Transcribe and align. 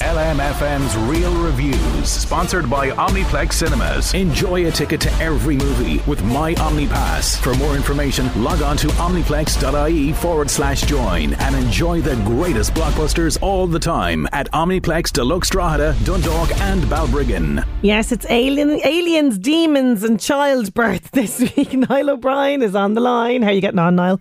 LMFM's 0.00 0.94
Reel 1.10 1.34
Reviews, 1.42 2.08
sponsored 2.10 2.68
by 2.68 2.90
Omniplex 2.90 3.54
Cinemas. 3.54 4.12
Enjoy 4.12 4.66
a 4.66 4.70
ticket 4.70 5.00
to 5.00 5.10
every 5.14 5.56
movie 5.56 6.02
with 6.06 6.22
My 6.22 6.52
OmniPass. 6.54 7.38
For 7.38 7.54
more 7.54 7.74
information, 7.74 8.30
log 8.42 8.60
on 8.60 8.76
to 8.76 8.88
omniplex.ie 8.88 10.12
forward 10.12 10.50
slash 10.50 10.82
join 10.82 11.32
and 11.34 11.54
enjoy 11.56 12.02
the 12.02 12.14
greatest 12.26 12.74
blockbusters 12.74 13.38
all 13.42 13.66
the 13.66 13.78
time 13.78 14.28
at 14.32 14.50
Omniplex 14.52 15.12
Deluxe 15.12 15.48
Drogheda, 15.48 15.96
Dundalk, 16.04 16.54
and 16.60 16.82
Balbriggan. 16.84 17.66
Yes, 17.80 18.12
it's 18.12 18.26
alien, 18.28 18.78
aliens, 18.84 19.38
demons, 19.38 20.04
and 20.04 20.20
childbirth 20.20 21.10
this 21.12 21.40
week. 21.40 21.72
Niall 21.72 22.10
O'Brien 22.10 22.60
is 22.60 22.74
on 22.74 22.92
the 22.92 23.00
line. 23.00 23.40
How 23.40 23.48
are 23.48 23.52
you 23.54 23.62
getting 23.62 23.78
on, 23.78 23.96
Niall? 23.96 24.20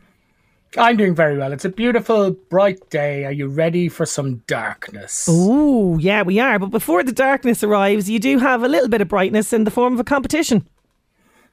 I'm 0.78 0.98
doing 0.98 1.16
very 1.16 1.38
well. 1.38 1.54
It's 1.54 1.66
a 1.66 1.70
beautiful, 1.70 2.32
bright 2.32 2.90
day. 2.90 3.24
Are 3.26 3.32
you 3.32 3.48
ready 3.48 3.88
for 3.88 4.06
some 4.06 4.38
darkness? 4.48 5.26
Oh, 5.30 5.98
yeah, 5.98 6.22
we 6.24 6.40
are. 6.40 6.60
But 6.60 6.72
before 6.72 7.04
the 7.04 7.12
darkness 7.12 7.64
arrives, 7.64 8.10
you 8.10 8.20
do 8.20 8.40
have 8.40 8.64
a 8.64 8.68
little 8.68 8.90
bit 8.90 9.02
of 9.02 9.08
brightness 9.08 9.54
in 9.54 9.64
the 9.64 9.72
form 9.72 9.94
of 9.94 10.00
a 10.00 10.04
competition. 10.04 10.68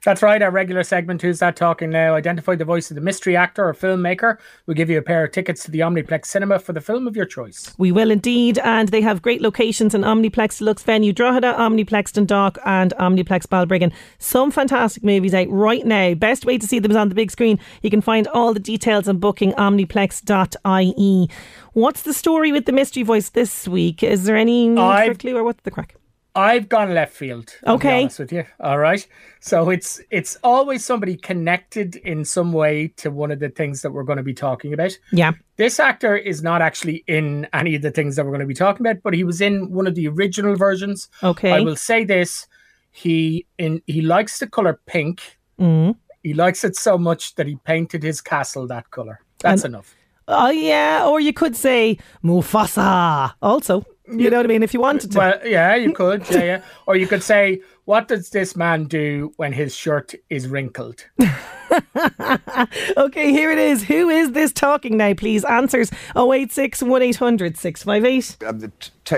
That's 0.03 0.21
right. 0.21 0.41
Our 0.41 0.51
regular 0.51 0.83
segment, 0.83 1.21
Who's 1.21 1.39
That 1.39 1.55
Talking 1.55 1.89
Now? 1.89 2.13
Identify 2.13 2.55
the 2.55 2.65
voice 2.65 2.91
of 2.91 2.95
the 2.95 3.01
mystery 3.01 3.37
actor 3.37 3.65
or 3.65 3.73
filmmaker. 3.73 4.37
We'll 4.65 4.75
give 4.75 4.89
you 4.89 4.97
a 4.97 5.01
pair 5.01 5.23
of 5.23 5.31
tickets 5.31 5.63
to 5.63 5.71
the 5.71 5.79
Omniplex 5.79 6.25
Cinema 6.25 6.59
for 6.59 6.73
the 6.73 6.81
film 6.81 7.07
of 7.07 7.15
your 7.15 7.25
choice. 7.25 7.73
We 7.77 7.93
will 7.93 8.11
indeed. 8.11 8.59
And 8.59 8.89
they 8.89 8.99
have 8.99 9.21
great 9.21 9.41
locations 9.41 9.95
in 9.95 10.01
Omniplex 10.01 10.59
Lux 10.59 10.83
Venue 10.83 11.13
Drogheda, 11.13 11.53
Omniplex 11.53 12.11
Dundalk, 12.11 12.57
and 12.65 12.93
Omniplex 12.99 13.47
Balbriggan. 13.47 13.93
Some 14.19 14.51
fantastic 14.51 15.05
movies 15.05 15.33
out 15.33 15.49
right 15.49 15.85
now. 15.85 16.13
Best 16.15 16.43
way 16.45 16.57
to 16.57 16.67
see 16.67 16.79
them 16.79 16.91
is 16.91 16.97
on 16.97 17.07
the 17.07 17.15
big 17.15 17.31
screen. 17.31 17.57
You 17.81 17.89
can 17.89 18.01
find 18.01 18.27
all 18.27 18.53
the 18.53 18.59
details 18.59 19.07
on 19.07 19.19
booking 19.19 19.53
omniplex.ie. 19.53 21.29
What's 21.71 22.01
the 22.01 22.13
story 22.13 22.51
with 22.51 22.65
the 22.65 22.73
mystery 22.73 23.03
voice 23.03 23.29
this 23.29 23.69
week? 23.69 24.03
Is 24.03 24.25
there 24.25 24.35
any 24.35 24.67
need 24.67 25.05
for 25.05 25.11
a 25.11 25.15
clue 25.15 25.37
or 25.37 25.45
what's 25.45 25.63
the 25.63 25.71
crack? 25.71 25.95
I've 26.35 26.67
gone 26.67 26.93
left 26.93 27.13
field. 27.13 27.53
Okay. 27.67 28.09
with 28.17 28.31
you. 28.31 28.43
All 28.59 28.79
right. 28.79 29.05
So 29.39 29.69
it's 29.69 30.01
it's 30.09 30.35
always 30.43 30.83
somebody 30.83 31.15
connected 31.15 31.97
in 31.97 32.25
some 32.25 32.51
way 32.53 32.87
to 32.97 33.11
one 33.11 33.29
of 33.31 33.39
the 33.39 33.49
things 33.49 33.81
that 33.83 33.91
we're 33.91 34.03
going 34.03 34.17
to 34.17 34.23
be 34.23 34.33
talking 34.33 34.73
about. 34.73 34.97
Yeah. 35.11 35.33
This 35.57 35.79
actor 35.79 36.15
is 36.17 36.41
not 36.41 36.61
actually 36.61 37.03
in 37.07 37.47
any 37.53 37.75
of 37.75 37.83
the 37.83 37.91
things 37.91 38.15
that 38.15 38.25
we're 38.25 38.31
going 38.31 38.39
to 38.41 38.47
be 38.47 38.55
talking 38.55 38.85
about, 38.85 39.03
but 39.03 39.13
he 39.13 39.23
was 39.23 39.41
in 39.41 39.71
one 39.71 39.85
of 39.85 39.93
the 39.95 40.07
original 40.07 40.55
versions. 40.55 41.07
Okay. 41.21 41.51
I 41.51 41.59
will 41.59 41.75
say 41.75 42.03
this: 42.03 42.47
he 42.89 43.45
in 43.59 43.81
he 43.85 44.01
likes 44.01 44.39
the 44.39 44.47
color 44.47 44.79
pink. 44.87 45.37
Mm. 45.59 45.95
He 46.23 46.33
likes 46.33 46.63
it 46.63 46.75
so 46.75 46.97
much 46.97 47.35
that 47.35 47.45
he 47.47 47.57
painted 47.63 48.01
his 48.01 48.21
castle 48.21 48.65
that 48.67 48.89
color. 48.89 49.19
That's 49.39 49.63
And- 49.63 49.73
enough. 49.75 49.93
Oh, 50.25 50.49
yeah. 50.51 51.05
Or 51.05 51.19
you 51.19 51.33
could 51.33 51.53
say 51.53 51.97
Mufasa 52.23 53.33
also. 53.41 53.85
You 54.07 54.29
know 54.29 54.37
what 54.37 54.45
I 54.45 54.49
mean? 54.49 54.63
If 54.63 54.73
you 54.73 54.81
wanted 54.81 55.11
to. 55.11 55.17
Well, 55.17 55.39
yeah, 55.45 55.75
you 55.75 55.93
could, 56.01 56.29
yeah, 56.29 56.43
yeah. 56.43 56.61
Or 56.87 56.95
you 56.95 57.07
could 57.07 57.23
say, 57.23 57.61
"What 57.85 58.07
does 58.07 58.29
this 58.29 58.55
man 58.55 58.85
do 58.85 59.33
when 59.37 59.53
his 59.53 59.75
shirt 59.75 60.13
is 60.29 60.47
wrinkled?" 60.47 61.05
okay, 62.97 63.31
here 63.31 63.51
it 63.51 63.57
is. 63.57 63.83
Who 63.83 64.09
is 64.09 64.31
this 64.31 64.51
talking 64.51 64.97
now, 64.97 65.13
please? 65.13 65.43
Answers 65.45 65.91
086 66.15 66.83
1800 66.83 67.57
658. 67.57 68.37
Um, 68.47 68.59
the 68.59 68.71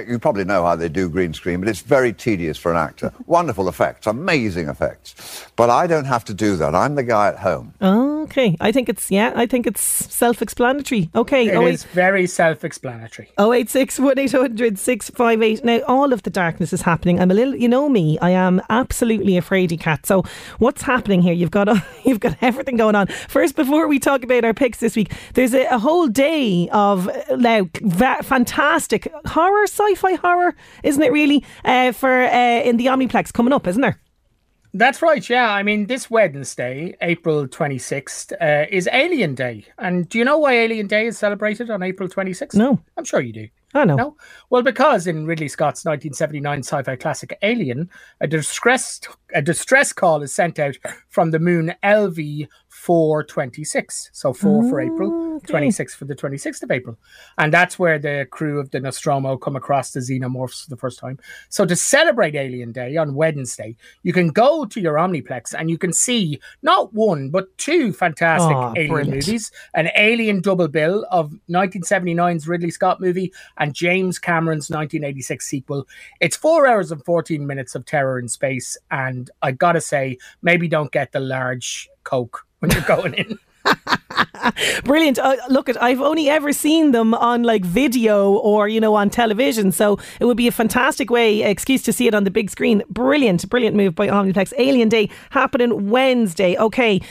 you 0.08 0.20
probably 0.20 0.46
know 0.46 0.66
how 0.66 0.76
they 0.76 0.90
do 0.90 1.08
green 1.10 1.34
screen, 1.34 1.60
but 1.60 1.70
it's 1.70 1.82
very 1.82 2.12
tedious 2.12 2.58
for 2.58 2.72
an 2.72 2.78
actor. 2.78 3.14
Wonderful 3.28 3.70
effects, 3.70 4.08
amazing 4.08 4.68
effects. 4.68 5.46
But 5.56 5.70
I 5.70 5.88
don't 5.88 6.06
have 6.06 6.26
to 6.26 6.34
do 6.34 6.56
that. 6.58 6.74
I'm 6.74 6.96
the 6.96 7.04
guy 7.04 7.30
at 7.30 7.40
home. 7.40 7.74
Okay. 7.82 8.58
I 8.60 8.72
think 8.72 8.90
it's, 8.90 9.12
yeah, 9.12 9.32
I 9.36 9.46
think 9.46 9.68
it's 9.68 9.82
self 9.82 10.42
explanatory. 10.42 11.10
Okay. 11.16 11.48
It 11.48 11.58
08 11.58 11.74
is 11.74 11.84
very 11.84 12.26
self-explanatory. 12.28 13.30
086 13.40 14.00
1800 14.00 14.80
658. 14.80 15.64
Now, 15.64 15.82
all 15.88 16.12
of 16.12 16.24
the 16.24 16.30
darkness 16.30 16.74
is 16.74 16.82
happening. 16.82 17.20
I'm 17.20 17.32
a 17.32 17.34
little, 17.34 17.56
you 17.56 17.70
know 17.70 17.88
me, 17.88 18.18
I 18.20 18.32
am 18.32 18.62
absolutely 18.70 19.38
a 19.38 19.42
fraidy 19.42 19.80
cat. 19.80 20.06
So, 20.06 20.24
what's 20.58 20.82
happening 20.82 21.22
here? 21.22 21.34
You've 21.34 21.52
got 21.52 21.70
you've 22.06 22.20
got 22.20 22.36
everything 22.46 22.78
going 22.78 22.96
on. 22.96 23.08
First, 23.28 23.56
before 23.56 23.88
we 23.88 24.00
talk 24.00 24.24
about 24.24 24.46
our 24.46 24.54
picks 24.54 24.80
this 24.80 24.96
week, 24.96 25.12
there's 25.34 25.54
a, 25.54 25.66
a 25.66 25.80
whole 25.80 26.08
day 26.08 26.70
of 26.72 27.10
like 27.36 27.80
va- 27.82 28.24
fantastic 28.24 29.12
horror, 29.26 29.64
sci 29.64 29.96
fi 29.96 30.14
horror, 30.14 30.56
isn't 30.84 31.02
it 31.02 31.12
really? 31.12 31.44
Uh, 31.64 31.92
for 31.92 32.24
uh, 32.24 32.62
in 32.62 32.78
the 32.78 32.86
Omniplex 32.86 33.34
coming 33.34 33.54
up, 33.54 33.68
isn't 33.68 33.82
there? 33.82 34.00
That's 34.74 35.02
right. 35.02 35.30
Yeah, 35.30 35.50
I 35.50 35.64
mean, 35.64 35.88
this 35.88 36.10
Wednesday, 36.12 36.98
April 37.02 37.48
twenty 37.48 37.78
sixth, 37.78 38.34
uh, 38.42 38.66
is 38.70 38.90
Alien 38.92 39.34
Day, 39.34 39.66
and 39.78 40.08
do 40.10 40.18
you 40.18 40.26
know 40.26 40.38
why 40.38 40.54
Alien 40.54 40.88
Day 40.88 41.08
is 41.08 41.18
celebrated 41.18 41.70
on 41.70 41.82
April 41.82 42.10
twenty 42.10 42.34
sixth? 42.34 42.58
No. 42.58 42.82
I'm 42.98 43.06
sure 43.06 43.22
you 43.22 43.32
do. 43.32 43.48
I 43.76 43.84
know. 43.84 43.96
No? 43.96 44.18
Well, 44.50 44.62
because 44.62 45.06
in 45.06 45.26
Ridley 45.26 45.50
Scott's 45.50 45.84
1979 45.84 46.60
sci-fi 46.60 46.96
classic 46.96 47.38
Alien, 47.42 47.90
a 48.22 48.28
distress 48.28 49.02
a 49.34 49.42
distress 49.42 49.92
call 49.92 50.24
is 50.24 50.34
sent 50.34 50.60
out 50.60 50.78
from 51.10 51.32
the 51.32 51.40
moon 51.40 51.74
LV 51.84 52.48
426. 52.70 54.10
So 54.14 54.32
4 54.32 54.70
for 54.70 54.80
April, 54.80 55.25
26 55.42 55.96
for 55.96 56.06
the 56.06 56.16
26th 56.16 56.64
of 56.64 56.72
April. 56.72 56.98
And 57.38 57.54
that's 57.54 57.78
where 57.78 58.00
the 58.00 58.28
crew 58.30 58.60
of 58.60 58.72
the 58.72 58.80
Nostromo 58.80 59.38
come 59.38 59.56
across 59.56 59.92
the 59.92 60.00
xenomorphs 60.00 60.64
for 60.64 60.70
the 60.70 60.78
first 60.78 61.00
time. 61.00 61.20
So 61.50 61.66
to 61.66 61.76
celebrate 61.76 62.36
Alien 62.36 62.72
Day 62.72 62.98
on 62.98 63.16
Wednesday, 63.16 63.76
you 64.04 64.14
can 64.14 64.30
go 64.30 64.66
to 64.66 64.82
your 64.82 64.96
Omniplex 64.96 65.54
and 65.58 65.70
you 65.70 65.78
can 65.78 65.94
see 65.94 66.40
not 66.62 66.94
one, 66.94 67.30
but 67.30 67.58
two 67.58 67.94
fantastic 67.94 68.56
Aw, 68.56 68.74
Alien 68.76 68.92
brilliant. 68.92 69.28
movies. 69.28 69.52
An 69.74 69.90
Alien 69.96 70.42
double 70.42 70.68
bill 70.68 71.06
of 71.12 71.34
1979's 71.50 72.48
Ridley 72.48 72.72
Scott 72.72 73.02
movie 73.02 73.34
and 73.58 73.74
James 73.74 74.20
Cameron's 74.20 74.70
1986 74.70 75.46
sequel. 75.46 75.88
It's 76.20 76.36
four 76.36 76.68
hours 76.68 76.92
and 76.92 77.04
14 77.04 77.46
minutes 77.46 77.76
of 77.76 77.86
terror 77.86 78.20
in 78.20 78.28
space. 78.28 78.78
And 78.92 79.30
I 79.42 79.52
gotta 79.52 79.82
say, 79.82 80.18
maybe 80.42 80.68
don't 80.68 80.92
get 80.92 81.12
the 81.12 81.20
large 81.20 81.90
Coke 82.04 82.46
when 82.60 82.72
you're 82.72 82.82
going 82.88 83.14
in. 83.14 83.38
Brilliant. 84.84 85.20
Uh, 85.20 85.36
look, 85.50 85.70
at 85.70 85.82
I've 85.82 86.02
only 86.02 86.30
ever 86.30 86.54
seen 86.54 86.92
them 86.92 87.14
on 87.14 87.44
like 87.44 87.64
video 87.64 88.32
or 88.34 88.68
you 88.68 88.80
know 88.80 88.96
on 88.96 89.10
television, 89.10 89.72
so 89.72 90.00
it 90.20 90.26
would 90.26 90.38
be 90.38 90.48
a 90.48 90.52
fantastic 90.52 91.10
way 91.10 91.44
excuse 91.44 91.82
to 91.84 91.94
see 91.94 92.08
it 92.08 92.14
on 92.14 92.24
the 92.24 92.32
big 92.32 92.50
screen. 92.50 92.84
Brilliant, 92.90 93.48
brilliant 93.50 93.76
move 93.76 93.96
by 93.96 94.08
Omniplex. 94.08 94.54
Alien 94.58 94.90
Day 94.90 95.10
happening 95.32 95.90
Wednesday. 95.90 96.58
Okay, 96.58 97.02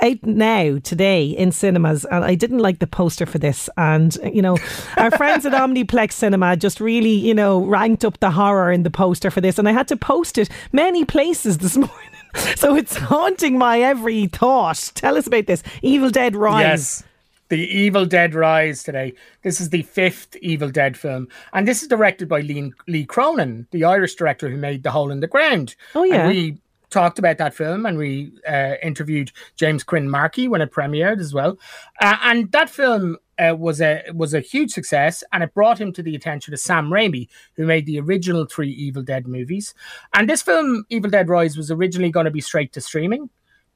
out 0.00 0.22
now 0.22 0.78
today 0.78 1.26
in 1.26 1.52
cinemas, 1.52 2.04
and 2.06 2.24
I 2.24 2.34
didn't 2.34 2.58
like 2.58 2.78
the 2.78 2.86
poster 2.86 3.26
for 3.26 3.38
this. 3.38 3.68
And 3.76 4.16
you 4.32 4.42
know, 4.42 4.56
our 4.96 5.10
friends 5.16 5.46
at 5.46 5.52
Omniplex 5.52 6.12
Cinema 6.12 6.56
just 6.56 6.80
really 6.80 7.14
you 7.14 7.34
know 7.34 7.64
ranked 7.64 8.04
up 8.04 8.20
the 8.20 8.30
horror 8.30 8.72
in 8.72 8.82
the 8.82 8.90
poster 8.90 9.30
for 9.30 9.40
this, 9.40 9.58
and 9.58 9.68
I 9.68 9.72
had 9.72 9.88
to 9.88 9.96
post 9.96 10.38
it 10.38 10.48
many 10.72 11.04
places 11.04 11.58
this 11.58 11.76
morning. 11.76 12.11
So 12.56 12.76
it's 12.76 12.96
haunting 12.96 13.58
my 13.58 13.80
every 13.80 14.26
thought. 14.26 14.92
Tell 14.94 15.16
us 15.16 15.26
about 15.26 15.46
this. 15.46 15.62
Evil 15.82 16.10
Dead 16.10 16.36
Rise. 16.36 16.60
Yes. 16.60 17.02
The 17.48 17.58
Evil 17.58 18.06
Dead 18.06 18.34
Rise 18.34 18.82
today. 18.82 19.14
This 19.42 19.60
is 19.60 19.70
the 19.70 19.82
fifth 19.82 20.36
Evil 20.36 20.70
Dead 20.70 20.96
film. 20.96 21.28
And 21.52 21.66
this 21.66 21.82
is 21.82 21.88
directed 21.88 22.28
by 22.28 22.40
Lee, 22.40 22.72
Lee 22.86 23.04
Cronin, 23.04 23.66
the 23.72 23.84
Irish 23.84 24.14
director 24.14 24.48
who 24.48 24.56
made 24.56 24.84
The 24.84 24.92
Hole 24.92 25.10
in 25.10 25.20
the 25.20 25.26
Ground. 25.26 25.74
Oh, 25.94 26.04
yeah. 26.04 26.20
And 26.20 26.28
we 26.28 26.58
talked 26.92 27.18
about 27.18 27.38
that 27.38 27.54
film 27.54 27.86
and 27.86 27.98
we 27.98 28.32
uh, 28.48 28.74
interviewed 28.82 29.32
James 29.56 29.82
Quinn 29.82 30.08
Markey 30.08 30.48
when 30.48 30.60
it 30.60 30.70
premiered 30.70 31.20
as 31.20 31.34
well. 31.34 31.58
Uh, 32.00 32.16
and 32.22 32.52
that 32.52 32.70
film 32.70 33.16
uh, 33.38 33.54
was 33.56 33.80
a 33.80 34.04
was 34.14 34.34
a 34.34 34.40
huge 34.40 34.70
success, 34.70 35.24
and 35.32 35.42
it 35.42 35.54
brought 35.54 35.80
him 35.80 35.92
to 35.92 36.02
the 36.02 36.14
attention 36.14 36.54
of 36.54 36.60
Sam 36.60 36.90
Raimi, 36.90 37.28
who 37.56 37.66
made 37.66 37.86
the 37.86 37.98
original 37.98 38.44
three 38.44 38.70
Evil 38.70 39.02
Dead 39.02 39.26
movies. 39.26 39.74
And 40.14 40.28
this 40.28 40.42
film, 40.42 40.84
Evil 40.90 41.10
Dead 41.10 41.28
Rise, 41.28 41.56
was 41.56 41.70
originally 41.70 42.10
going 42.10 42.26
to 42.26 42.30
be 42.30 42.40
straight 42.40 42.72
to 42.74 42.80
streaming, 42.80 43.30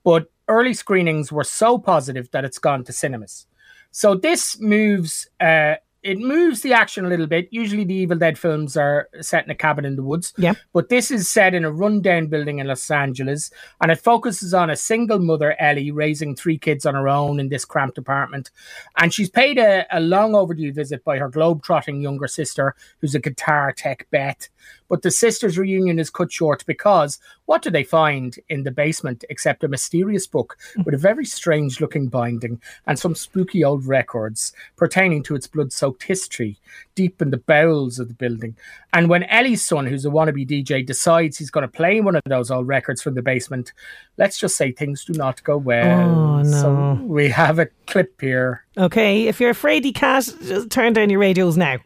but 0.05 0.31
early 0.49 0.75
screenings 0.75 1.33
were 1.33 1.45
so 1.45 1.79
positive 1.79 2.31
that 2.31 2.45
it's 2.45 2.59
gone 2.59 2.85
to 2.85 2.93
cinemas. 2.93 3.47
So 3.91 4.15
this 4.15 4.61
moves 4.61 5.29
uh, 5.41 5.77
it 6.07 6.19
moves 6.19 6.61
the 6.63 6.73
action 6.73 7.05
a 7.05 7.09
little 7.09 7.27
bit. 7.27 7.49
Usually, 7.51 7.85
the 7.85 7.95
Evil 7.95 8.17
Dead 8.17 8.39
films 8.39 8.77
are 8.77 9.09
set 9.21 9.45
in 9.45 9.51
a 9.51 9.55
cabin 9.55 9.85
in 9.85 9.97
the 9.97 10.03
woods. 10.03 10.33
Yeah. 10.39 10.55
But 10.73 10.89
this 10.89 11.11
is 11.11 11.29
set 11.29 11.53
in 11.53 11.65
a 11.65 11.73
rundown 11.73 12.29
building 12.29 12.61
in 12.61 12.69
Los 12.69 12.91
Angeles, 12.91 13.51
and 13.81 13.91
it 13.91 13.99
focuses 13.99 14.55
on 14.55 14.71
a 14.71 14.77
single 14.77 15.19
mother, 15.19 15.57
Ellie, 15.61 15.91
raising 15.91 16.37
three 16.37 16.59
kids 16.59 16.87
on 16.87 16.95
her 16.95 17.09
own 17.09 17.41
in 17.41 17.49
this 17.49 17.65
cramped 17.65 17.99
apartment. 17.99 18.51
And 18.97 19.13
she's 19.13 19.29
paid 19.29 19.59
a, 19.59 19.85
a 19.91 20.01
long 20.01 20.35
overdue 20.35 20.73
visit 20.73 21.05
by 21.05 21.19
her 21.19 21.29
globe-trotting 21.29 22.01
younger 22.01 22.29
sister, 22.29 22.75
who's 23.01 23.15
a 23.15 23.21
guitar 23.21 23.73
tech, 23.73 24.07
Beth. 24.11 24.49
But 24.89 25.03
the 25.03 25.11
sisters' 25.11 25.59
reunion 25.59 25.99
is 25.99 26.11
cut 26.11 26.33
short 26.33 26.65
because 26.67 27.19
what 27.47 27.63
do 27.63 27.71
they 27.71 27.85
find 27.85 28.39
in 28.49 28.65
the 28.65 28.71
basement 28.71 29.25
except 29.31 29.65
a 29.65 29.69
mysterious 29.69 30.27
book 30.27 30.57
with 30.85 30.95
a 30.95 30.99
very 30.99 31.25
strange 31.25 31.81
looking 31.81 32.09
binding 32.09 32.61
and 32.87 32.99
some 32.99 33.15
spooky 33.15 33.65
old 33.65 33.87
records 33.87 34.53
pertaining 34.77 35.23
to 35.25 35.35
its 35.35 35.47
blood 35.47 35.73
soaked 35.73 36.03
history 36.03 36.59
deep 36.95 37.23
in 37.23 37.31
the 37.31 37.37
bowels 37.37 37.99
of 37.99 38.09
the 38.09 38.15
building? 38.15 38.57
And 38.93 39.09
when 39.09 39.25
Ellie's 39.25 39.65
son, 39.65 39.87
who's 39.87 40.07
a 40.07 40.11
wannabe 40.11 40.49
DJ, 40.49 40.85
decides 40.85 41.37
he's 41.37 41.51
going 41.51 41.69
to 41.69 41.69
play 41.69 42.01
one 42.01 42.17
of 42.17 42.23
those 42.27 42.51
old 42.51 42.67
records 42.67 43.03
from 43.03 43.15
the 43.15 43.23
basement, 43.23 43.73
let's 44.17 44.39
just 44.39 44.57
say 44.57 44.73
things 44.73 45.05
do 45.05 45.13
not 45.13 45.43
go 45.45 45.57
well. 45.57 46.11
Oh, 46.11 46.43
no. 46.43 46.51
So 46.51 47.05
we 47.05 47.29
have 47.29 47.59
a 47.59 47.67
clip 47.87 48.21
here. 48.21 48.65
Okay, 48.79 49.27
if 49.27 49.41
you're 49.41 49.51
afraid 49.51 49.85
you 49.85 49.93
can't, 49.93 50.25
just 50.43 50.71
turn 50.71 50.93
down 50.93 51.11
your 51.11 51.21
radios 51.21 51.57
now. 51.57 51.79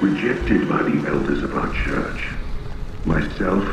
Rejected 0.00 0.66
by 0.66 0.82
the 0.82 1.08
elders 1.08 1.42
of 1.42 1.54
our 1.54 1.70
church. 1.84 2.28
Myself, 3.04 3.64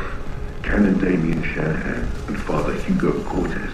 Canon 0.62 1.00
Damien 1.00 1.42
Shanahan, 1.42 2.10
and 2.28 2.40
Father 2.42 2.74
Hugo 2.82 3.24
Cortez 3.24 3.72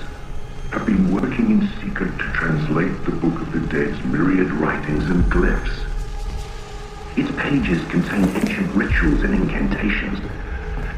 have 0.72 0.86
been 0.86 1.12
working 1.12 1.50
in 1.50 1.70
secret 1.82 2.12
to 2.20 2.32
translate 2.34 2.94
the 3.06 3.12
Book 3.12 3.42
of 3.42 3.52
the 3.52 3.60
Dead's 3.60 4.04
myriad 4.06 4.52
writings 4.52 5.10
and 5.10 5.24
glyphs. 5.26 5.88
Its 7.18 7.32
pages 7.42 7.84
contain 7.90 8.24
ancient 8.36 8.74
rituals 8.76 9.24
and 9.24 9.34
incantations, 9.34 10.20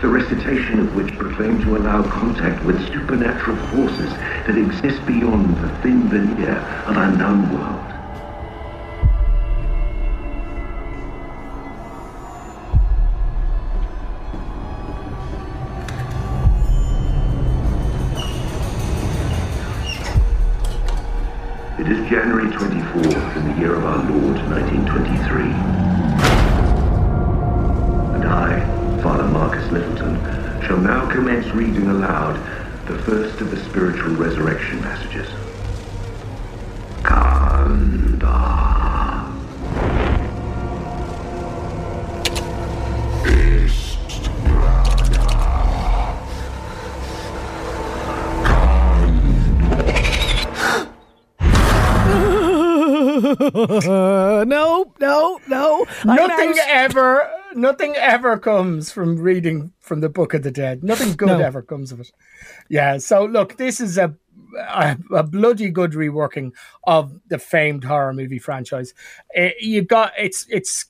the 0.01 0.07
recitation 0.09 0.79
of 0.79 0.93
which 0.93 1.17
proclaim 1.17 1.61
to 1.63 1.77
allow 1.77 2.03
contact 2.03 2.63
with 2.65 2.85
supernatural 2.87 3.55
forces 3.67 4.09
that 4.45 4.57
exist 4.57 5.05
beyond 5.05 5.55
the 5.57 5.69
thin 5.81 6.09
veneer 6.09 6.57
of 6.85 6.97
our 6.97 7.11
known 7.11 7.53
world. 7.53 7.84
It 21.85 21.91
is 21.91 22.09
January 22.09 22.47
24th 22.47 23.37
in 23.37 23.47
the 23.47 23.59
year 23.59 23.75
of 23.75 23.85
our 23.85 23.97
Lord, 24.09 24.37
1923. 24.49 25.43
And 28.15 28.25
I, 28.25 28.59
Father 29.03 29.25
Marcus 29.25 29.71
Littleton, 29.71 30.15
shall 30.63 30.79
now 30.79 31.07
commence 31.11 31.45
reading 31.53 31.87
aloud 31.91 32.37
the 32.87 32.97
first 33.03 33.39
of 33.39 33.51
the 33.51 33.57
spiritual 33.65 34.15
resurrection 34.15 34.81
passages. 34.81 35.29
No, 53.25 54.93
no, 54.99 55.39
no. 55.47 55.85
Nothing 56.05 56.53
ever, 56.67 57.29
nothing 57.55 57.95
ever 57.95 58.37
comes 58.37 58.91
from 58.91 59.17
reading 59.17 59.71
from 59.79 60.01
the 60.01 60.09
Book 60.09 60.33
of 60.33 60.43
the 60.43 60.51
Dead. 60.51 60.83
Nothing 60.83 61.13
good 61.13 61.27
No. 61.27 61.39
ever 61.39 61.61
comes 61.61 61.91
of 61.91 61.99
it. 61.99 62.11
Yeah. 62.69 62.97
So 62.97 63.25
look, 63.25 63.57
this 63.57 63.79
is 63.81 63.97
a, 63.97 64.15
a 64.57 64.97
a 65.13 65.23
bloody 65.23 65.69
good 65.69 65.91
reworking 65.93 66.51
of 66.85 67.19
the 67.27 67.39
famed 67.39 67.83
horror 67.83 68.13
movie 68.13 68.39
franchise. 68.39 68.93
Eh, 69.33 69.51
you 69.59 69.81
got 69.81 70.13
it's 70.17 70.45
it's 70.49 70.85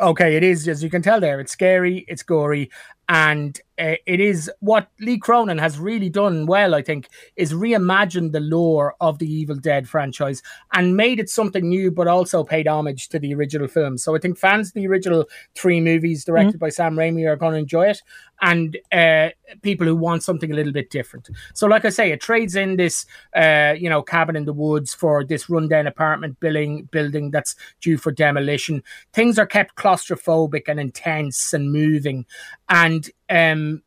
okay. 0.00 0.36
It 0.36 0.42
is 0.42 0.68
as 0.68 0.82
you 0.82 0.90
can 0.90 1.02
tell 1.02 1.20
there. 1.20 1.40
It's 1.40 1.52
scary. 1.52 2.04
It's 2.08 2.22
gory. 2.22 2.70
And 3.08 3.60
uh, 3.78 3.94
it 4.06 4.20
is 4.20 4.50
what 4.60 4.88
Lee 5.00 5.18
Cronin 5.18 5.58
has 5.58 5.78
really 5.78 6.08
done 6.08 6.46
well, 6.46 6.74
I 6.74 6.82
think, 6.82 7.08
is 7.36 7.52
reimagined 7.52 8.32
the 8.32 8.40
lore 8.40 8.94
of 9.00 9.18
the 9.18 9.30
Evil 9.30 9.56
Dead 9.56 9.88
franchise 9.88 10.42
and 10.72 10.96
made 10.96 11.18
it 11.18 11.28
something 11.28 11.68
new, 11.68 11.90
but 11.90 12.06
also 12.06 12.44
paid 12.44 12.68
homage 12.68 13.08
to 13.08 13.18
the 13.18 13.34
original 13.34 13.68
film. 13.68 13.98
So 13.98 14.14
I 14.14 14.18
think 14.18 14.38
fans 14.38 14.68
of 14.68 14.74
the 14.74 14.86
original 14.86 15.26
three 15.54 15.80
movies 15.80 16.24
directed 16.24 16.58
by 16.58 16.68
Sam 16.68 16.94
Raimi 16.94 17.28
are 17.28 17.36
going 17.36 17.52
to 17.52 17.58
enjoy 17.58 17.88
it, 17.88 18.02
and 18.40 18.76
uh, 18.92 19.30
people 19.62 19.86
who 19.86 19.96
want 19.96 20.22
something 20.22 20.52
a 20.52 20.54
little 20.54 20.72
bit 20.72 20.90
different. 20.90 21.28
So, 21.54 21.66
like 21.66 21.84
I 21.84 21.90
say, 21.90 22.12
it 22.12 22.20
trades 22.20 22.56
in 22.56 22.76
this, 22.76 23.06
uh, 23.34 23.74
you 23.76 23.88
know, 23.88 24.02
cabin 24.02 24.36
in 24.36 24.44
the 24.44 24.52
woods 24.52 24.94
for 24.94 25.24
this 25.24 25.48
rundown 25.48 25.86
apartment 25.86 26.40
building 26.40 26.84
building 26.90 27.30
that's 27.30 27.56
due 27.80 27.96
for 27.96 28.12
demolition. 28.12 28.82
Things 29.12 29.38
are 29.38 29.46
kept 29.46 29.76
claustrophobic 29.76 30.64
and 30.68 30.78
intense 30.78 31.52
and 31.52 31.72
moving, 31.72 32.26
and 32.68 33.10
um 33.30 33.82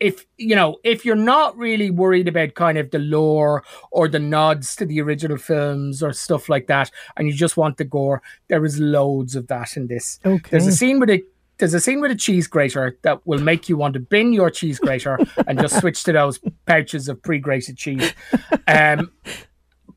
if 0.00 0.24
you 0.38 0.56
know 0.56 0.78
if 0.82 1.04
you're 1.04 1.14
not 1.14 1.56
really 1.56 1.90
worried 1.90 2.26
about 2.26 2.54
kind 2.54 2.78
of 2.78 2.90
the 2.90 2.98
lore 2.98 3.62
or 3.90 4.08
the 4.08 4.18
nods 4.18 4.74
to 4.76 4.86
the 4.86 5.00
original 5.00 5.36
films 5.36 6.02
or 6.02 6.12
stuff 6.12 6.48
like 6.48 6.66
that 6.68 6.90
and 7.16 7.28
you 7.28 7.34
just 7.34 7.56
want 7.56 7.76
the 7.76 7.84
gore 7.84 8.22
there 8.48 8.64
is 8.64 8.80
loads 8.80 9.36
of 9.36 9.46
that 9.48 9.76
in 9.76 9.86
this 9.88 10.18
Okay. 10.24 10.48
there's 10.50 10.66
a 10.66 10.72
scene 10.72 10.98
with 11.00 11.10
a 11.10 11.22
there's 11.58 11.74
a 11.74 11.80
scene 11.80 12.00
with 12.00 12.10
a 12.10 12.14
cheese 12.16 12.46
grater 12.46 12.96
that 13.02 13.20
will 13.26 13.40
make 13.42 13.68
you 13.68 13.76
want 13.76 13.92
to 13.92 14.00
bin 14.00 14.32
your 14.32 14.48
cheese 14.48 14.78
grater 14.78 15.18
and 15.46 15.60
just 15.60 15.78
switch 15.78 16.02
to 16.04 16.12
those 16.12 16.40
pouches 16.64 17.06
of 17.06 17.22
pre-grated 17.22 17.76
cheese 17.76 18.14
um 18.68 19.12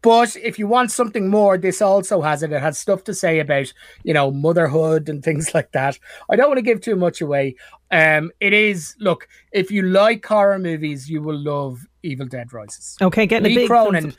but 0.03 0.35
if 0.35 0.59
you 0.59 0.67
want 0.67 0.91
something 0.91 1.29
more, 1.29 1.57
this 1.57 1.81
also 1.81 2.21
has 2.21 2.43
it. 2.43 2.51
It 2.51 2.61
has 2.61 2.77
stuff 2.77 3.05
to 3.05 3.13
say 3.13 3.39
about, 3.39 3.73
you 4.03 4.13
know, 4.13 4.29
motherhood 4.29 5.07
and 5.07 5.23
things 5.23 5.55
like 5.55 5.71
that. 5.71 5.97
I 6.29 6.35
don't 6.35 6.49
want 6.49 6.57
to 6.57 6.63
give 6.63 6.81
too 6.81 6.97
much 6.97 7.21
away. 7.21 7.55
Um, 7.89 8.31
it 8.39 8.53
is 8.53 8.95
look, 8.99 9.27
if 9.53 9.71
you 9.71 9.81
like 9.81 10.23
horror 10.25 10.59
movies, 10.59 11.09
you 11.09 11.21
will 11.21 11.39
love 11.39 11.87
Evil 12.03 12.27
Dead 12.27 12.51
Rises. 12.51 12.97
Okay, 13.01 13.25
getting 13.25 13.45
a 13.45 13.49
Lee 13.49 13.55
big 13.55 13.67
Cronin. 13.67 14.13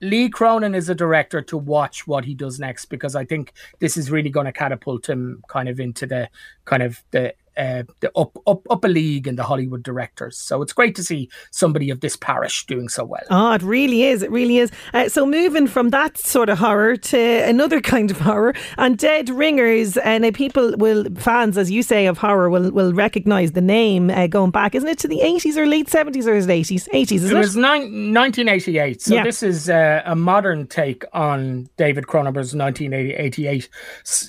Lee 0.00 0.28
Cronin 0.28 0.74
is 0.74 0.88
a 0.88 0.94
director 0.94 1.42
to 1.42 1.56
watch 1.56 2.06
what 2.06 2.24
he 2.24 2.34
does 2.34 2.60
next 2.60 2.86
because 2.86 3.16
I 3.16 3.24
think 3.24 3.54
this 3.80 3.96
is 3.96 4.10
really 4.10 4.30
going 4.30 4.46
to 4.46 4.52
catapult 4.52 5.08
him 5.08 5.42
kind 5.48 5.68
of 5.68 5.80
into 5.80 6.06
the 6.06 6.28
kind 6.64 6.82
of 6.82 7.02
the 7.10 7.34
uh, 7.56 7.82
the 8.00 8.10
up 8.16 8.36
up 8.46 8.62
up 8.70 8.84
a 8.84 8.88
league 8.88 9.26
in 9.26 9.36
the 9.36 9.42
Hollywood 9.44 9.82
directors. 9.82 10.36
So 10.38 10.62
it's 10.62 10.72
great 10.72 10.94
to 10.96 11.02
see 11.04 11.28
somebody 11.50 11.90
of 11.90 12.00
this 12.00 12.16
parish 12.16 12.66
doing 12.66 12.88
so 12.88 13.04
well. 13.04 13.22
Oh, 13.30 13.52
it 13.52 13.62
really 13.62 14.04
is. 14.04 14.22
It 14.22 14.30
really 14.30 14.58
is. 14.58 14.70
Uh, 14.92 15.08
so 15.08 15.26
moving 15.26 15.66
from 15.66 15.90
that 15.90 16.18
sort 16.18 16.48
of 16.48 16.58
horror 16.58 16.96
to 16.96 17.18
another 17.18 17.80
kind 17.94 18.10
of 18.10 18.18
horror 18.20 18.54
and 18.78 18.98
Dead 18.98 19.28
Ringers, 19.30 19.96
and 19.98 20.24
uh, 20.24 20.30
people 20.32 20.74
will 20.76 21.04
fans, 21.16 21.56
as 21.58 21.70
you 21.70 21.82
say, 21.82 22.06
of 22.06 22.18
horror 22.18 22.50
will 22.50 22.70
will 22.70 22.92
recognise 22.92 23.52
the 23.52 23.60
name 23.60 24.10
uh, 24.10 24.26
going 24.26 24.50
back, 24.50 24.74
isn't 24.74 24.88
it, 24.88 24.98
to 24.98 25.08
the 25.08 25.20
eighties 25.20 25.56
or 25.56 25.66
late 25.66 25.88
seventies 25.88 26.26
or 26.26 26.34
is 26.34 26.46
it 26.46 26.50
eighties? 26.52 26.88
Eighties, 26.92 27.22
It 27.24 27.26
isn't 27.26 27.38
was 27.38 27.56
1988. 27.56 29.02
So 29.02 29.14
Yeah. 29.14 29.24
this 29.24 29.42
is 29.42 29.68
uh, 29.68 30.02
a 30.04 30.14
modern 30.16 30.66
take 30.66 31.04
on 31.12 31.68
David 31.76 32.04
Cronenberg's 32.04 32.54
1988 32.54 33.68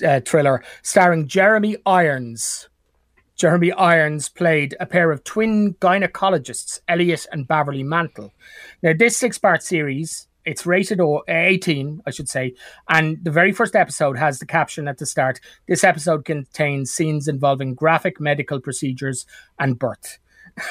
uh, 0.04 0.20
thriller 0.20 0.62
starring 0.82 1.26
Jeremy 1.26 1.76
Irons. 1.86 2.68
Jeremy 3.36 3.70
Irons 3.72 4.30
played 4.30 4.74
a 4.80 4.86
pair 4.86 5.12
of 5.12 5.22
twin 5.22 5.74
gynecologists, 5.74 6.80
Elliot 6.88 7.26
and 7.30 7.46
Beverly 7.46 7.82
Mantle. 7.82 8.32
Now, 8.82 8.92
this 8.98 9.16
six 9.16 9.38
part 9.38 9.62
series, 9.62 10.26
it's 10.46 10.64
rated 10.64 11.00
o- 11.00 11.18
uh, 11.18 11.22
18, 11.28 12.02
I 12.06 12.10
should 12.10 12.30
say, 12.30 12.54
and 12.88 13.22
the 13.22 13.30
very 13.30 13.52
first 13.52 13.76
episode 13.76 14.16
has 14.16 14.38
the 14.38 14.46
caption 14.46 14.88
at 14.88 14.98
the 14.98 15.06
start 15.06 15.40
This 15.68 15.84
episode 15.84 16.24
contains 16.24 16.90
scenes 16.90 17.28
involving 17.28 17.74
graphic 17.74 18.20
medical 18.20 18.60
procedures 18.60 19.26
and 19.58 19.78
birth. 19.78 20.18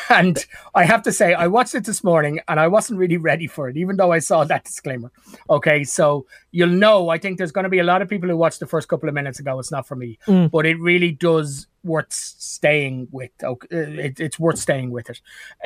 And 0.09 0.43
I 0.73 0.83
have 0.85 1.03
to 1.03 1.11
say, 1.11 1.33
I 1.33 1.47
watched 1.47 1.75
it 1.75 1.85
this 1.85 2.03
morning 2.03 2.39
and 2.47 2.59
I 2.59 2.67
wasn't 2.67 2.99
really 2.99 3.17
ready 3.17 3.47
for 3.47 3.69
it, 3.69 3.77
even 3.77 3.97
though 3.97 4.11
I 4.11 4.19
saw 4.19 4.43
that 4.43 4.63
disclaimer. 4.65 5.11
Okay, 5.49 5.83
so 5.83 6.25
you'll 6.51 6.69
know, 6.69 7.09
I 7.09 7.17
think 7.17 7.37
there's 7.37 7.51
going 7.51 7.63
to 7.65 7.69
be 7.69 7.79
a 7.79 7.83
lot 7.83 8.01
of 8.01 8.09
people 8.09 8.27
who 8.29 8.37
watched 8.37 8.59
the 8.59 8.65
first 8.67 8.87
couple 8.87 9.07
of 9.09 9.15
minutes 9.15 9.39
ago. 9.39 9.59
It's 9.59 9.71
not 9.71 9.87
for 9.87 9.95
me, 9.95 10.17
Mm. 10.27 10.49
but 10.49 10.65
it 10.65 10.79
really 10.79 11.11
does 11.11 11.67
worth 11.83 12.11
staying 12.11 13.07
with. 13.11 13.31
Okay, 13.43 13.67
it, 13.71 14.19
it's 14.19 14.39
worth 14.39 14.57
staying 14.57 14.89
with 14.91 15.09
it. 15.09 15.21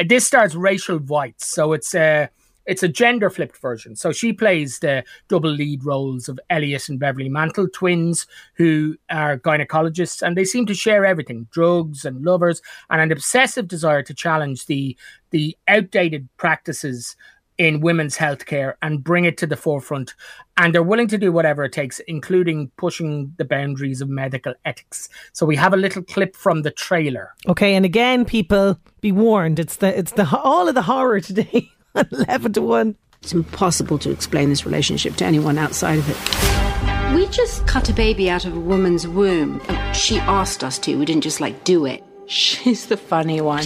This 0.07 0.27
stars 0.27 0.55
Rachel 0.55 0.99
Weisz, 0.99 1.35
so 1.41 1.71
it's 1.73 1.95
uh, 1.95 2.27
it's 2.69 2.83
a 2.83 2.87
gender 2.87 3.29
flipped 3.29 3.57
version. 3.57 3.95
So 3.95 4.11
she 4.11 4.31
plays 4.31 4.79
the 4.79 5.03
double 5.27 5.49
lead 5.49 5.83
roles 5.83 6.29
of 6.29 6.39
Elliot 6.49 6.87
and 6.87 6.99
Beverly 6.99 7.27
Mantle, 7.27 7.67
twins 7.67 8.27
who 8.53 8.95
are 9.09 9.39
gynecologists, 9.39 10.21
and 10.21 10.37
they 10.37 10.45
seem 10.45 10.67
to 10.67 10.75
share 10.75 11.03
everything 11.03 11.47
drugs 11.51 12.05
and 12.05 12.23
lovers, 12.23 12.61
and 12.89 13.01
an 13.01 13.11
obsessive 13.11 13.67
desire 13.67 14.03
to 14.03 14.13
challenge 14.13 14.67
the, 14.67 14.95
the 15.31 15.57
outdated 15.67 16.29
practices 16.37 17.15
in 17.57 17.81
women's 17.81 18.15
healthcare 18.15 18.75
and 18.81 19.03
bring 19.03 19.25
it 19.25 19.37
to 19.37 19.47
the 19.47 19.57
forefront. 19.57 20.13
And 20.57 20.73
they're 20.73 20.83
willing 20.83 21.09
to 21.09 21.17
do 21.17 21.31
whatever 21.31 21.65
it 21.65 21.73
takes, 21.73 21.99
including 22.07 22.71
pushing 22.77 23.33
the 23.37 23.45
boundaries 23.45 23.99
of 23.99 24.09
medical 24.09 24.53
ethics. 24.63 25.09
So 25.33 25.45
we 25.45 25.57
have 25.57 25.73
a 25.73 25.77
little 25.77 26.03
clip 26.03 26.35
from 26.35 26.61
the 26.61 26.71
trailer. 26.71 27.33
Okay, 27.47 27.75
and 27.75 27.83
again, 27.83 28.25
people 28.25 28.79
be 29.01 29.11
warned. 29.11 29.59
It's 29.59 29.77
the 29.77 29.97
it's 29.97 30.13
the 30.13 30.39
all 30.43 30.67
of 30.69 30.75
the 30.75 30.83
horror 30.83 31.19
today. 31.19 31.71
Eleven 32.11 32.53
to 32.53 32.61
one. 32.61 32.95
It's 33.21 33.33
impossible 33.33 33.97
to 33.99 34.11
explain 34.11 34.49
this 34.49 34.65
relationship 34.65 35.15
to 35.17 35.25
anyone 35.25 35.57
outside 35.57 35.99
of 35.99 36.09
it. 36.09 37.15
We 37.15 37.27
just 37.27 37.67
cut 37.67 37.89
a 37.89 37.93
baby 37.93 38.29
out 38.29 38.45
of 38.45 38.55
a 38.55 38.59
woman's 38.59 39.07
womb. 39.07 39.61
Uh, 39.67 39.91
She 39.91 40.19
asked 40.19 40.63
us 40.63 40.77
to. 40.79 40.95
We 40.97 41.05
didn't 41.05 41.23
just 41.23 41.41
like 41.41 41.63
do 41.63 41.85
it. 41.85 42.03
She's 42.27 42.85
the 42.85 42.95
funny 42.97 43.41
one. 43.41 43.65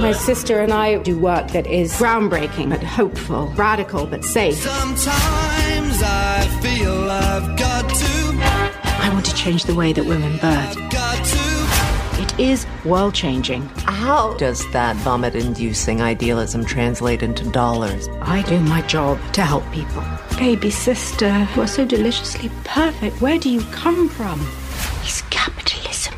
My 0.00 0.12
sister 0.12 0.60
and 0.60 0.72
I 0.72 0.98
do 0.98 1.18
work 1.18 1.48
that 1.52 1.66
is 1.66 1.92
groundbreaking 1.94 2.68
but 2.68 2.82
hopeful, 2.82 3.46
radical 3.56 4.06
but 4.06 4.24
safe. 4.24 4.56
Sometimes 4.56 6.02
I 6.02 6.58
feel 6.60 7.10
I've 7.10 7.56
got 7.58 7.88
to, 7.88 9.02
I 9.02 9.08
want 9.12 9.24
to 9.24 9.34
change 9.34 9.64
the 9.64 9.74
way 9.74 9.94
that 9.94 10.04
women 10.04 10.36
birth. 10.38 10.74
Got 12.36 12.66
to. 12.66 12.66
World 12.88 13.14
changing. 13.14 13.62
How 13.84 14.34
does 14.34 14.70
that 14.72 14.94
vomit 14.96 15.34
inducing 15.34 16.00
idealism 16.00 16.64
translate 16.64 17.22
into 17.22 17.44
dollars? 17.50 18.08
I 18.22 18.42
do 18.42 18.60
my 18.60 18.82
job 18.82 19.18
to 19.32 19.42
help 19.42 19.64
people. 19.72 20.04
Baby 20.38 20.70
sister, 20.70 21.48
you 21.56 21.62
are 21.62 21.66
so 21.66 21.84
deliciously 21.84 22.50
perfect. 22.64 23.20
Where 23.20 23.38
do 23.38 23.50
you 23.50 23.60
come 23.72 24.08
from? 24.08 24.40
Is 25.04 25.22
capitalism 25.30 26.14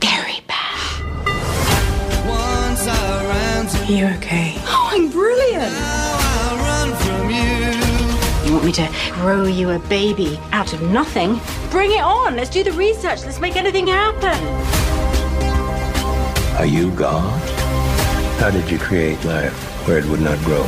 very 0.00 0.40
bad? 0.46 1.26
Once 2.26 2.86
I 2.86 3.26
ran 3.26 3.66
to 3.66 3.92
You 3.92 4.06
okay? 4.16 4.54
Oh, 4.60 4.90
I'm 4.92 5.10
brilliant. 5.10 5.72
now 5.72 6.18
I 6.20 6.56
run 6.62 6.96
from 7.02 7.30
you. 7.30 8.46
You 8.48 8.52
want 8.54 8.64
me 8.64 8.72
to 8.72 8.88
grow 9.12 9.44
you 9.44 9.70
a 9.70 9.78
baby 9.80 10.38
out 10.52 10.72
of 10.72 10.80
nothing? 10.80 11.38
Bring 11.70 11.92
it 11.92 12.00
on. 12.00 12.36
Let's 12.36 12.48
do 12.50 12.64
the 12.64 12.72
research. 12.72 13.24
Let's 13.24 13.40
make 13.40 13.56
anything 13.56 13.88
happen. 13.88 14.77
Are 16.58 16.66
you 16.66 16.90
God? 16.90 17.48
How 18.40 18.50
did 18.50 18.68
you 18.68 18.80
create 18.80 19.24
life 19.24 19.54
where 19.86 19.96
it 19.96 20.04
would 20.06 20.20
not 20.20 20.36
grow? 20.40 20.64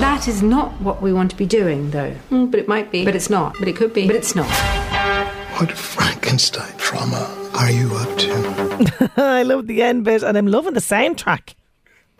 That 0.00 0.28
is 0.28 0.42
not 0.42 0.70
what 0.82 1.00
we 1.00 1.14
want 1.14 1.30
to 1.30 1.36
be 1.36 1.46
doing, 1.46 1.90
though. 1.92 2.14
Mm, 2.30 2.50
but 2.50 2.60
it 2.60 2.68
might 2.68 2.92
be. 2.92 3.06
But 3.06 3.16
it's 3.16 3.30
not. 3.30 3.56
But 3.58 3.68
it 3.68 3.76
could 3.76 3.94
be. 3.94 4.06
But 4.06 4.16
it's 4.16 4.34
not. 4.34 4.50
What 5.58 5.72
Frankenstein 5.72 6.76
trauma 6.76 7.34
are 7.54 7.70
you 7.70 7.90
up 7.94 8.18
to? 8.18 9.12
I 9.16 9.44
love 9.44 9.66
the 9.66 9.82
end 9.82 10.04
bit, 10.04 10.22
and 10.22 10.36
I'm 10.36 10.48
loving 10.48 10.74
the 10.74 10.80
soundtrack. 10.80 11.54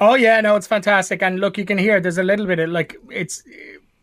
Oh 0.00 0.14
yeah, 0.14 0.40
no, 0.40 0.57
it's 0.57 0.66
fantastic. 0.66 1.23
And 1.23 1.40
look, 1.40 1.59
you 1.59 1.66
can 1.66 1.76
hear 1.76 2.00
there's 2.00 2.16
a 2.16 2.23
little 2.23 2.47
bit 2.47 2.59
of 2.59 2.71
like 2.71 2.97
it's 3.11 3.43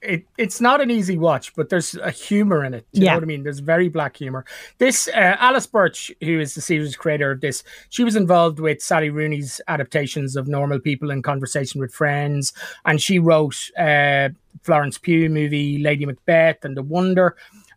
it 0.01 0.25
it's 0.37 0.59
not 0.59 0.81
an 0.81 0.89
easy 0.89 1.17
watch, 1.17 1.53
but 1.55 1.69
there's 1.69 1.95
a 1.95 2.09
humor 2.11 2.65
in 2.65 2.73
it. 2.73 2.85
Do 2.91 2.99
you 2.99 3.05
Yeah. 3.05 3.11
know 3.11 3.17
what 3.17 3.23
I 3.23 3.27
mean? 3.27 3.43
There's 3.43 3.59
very 3.59 3.87
black 3.87 4.17
humor. 4.17 4.45
This 4.79 5.07
uh, 5.09 5.35
Alice 5.39 5.67
Birch, 5.67 6.11
who 6.21 6.39
is 6.39 6.55
the 6.55 6.61
series 6.61 6.95
creator 6.95 7.31
of 7.31 7.41
this, 7.41 7.63
she 7.89 8.03
was 8.03 8.15
involved 8.15 8.59
with 8.59 8.81
Sally 8.81 9.09
Rooney's 9.09 9.61
adaptations 9.67 10.35
of 10.35 10.47
Normal 10.47 10.79
People 10.79 11.11
in 11.11 11.21
Conversation 11.21 11.79
with 11.81 11.93
Friends, 11.93 12.51
and 12.85 13.01
she 13.01 13.19
wrote 13.19 13.55
uh, 13.77 14.29
Florence 14.63 14.97
Pugh 14.97 15.29
movie 15.29 15.77
Lady 15.77 16.05
Macbeth 16.05 16.65
and 16.65 16.75
The 16.75 16.83
Wonder. 16.83 17.35